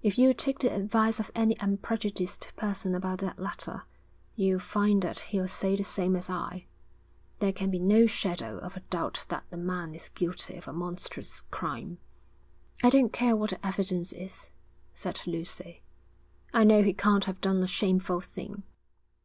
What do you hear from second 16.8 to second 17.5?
he can't have